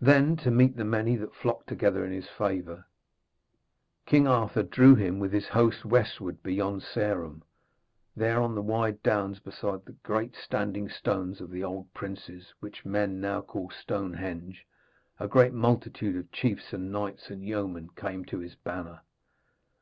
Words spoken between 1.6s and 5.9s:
together in his favour, King Arthur drew him with his host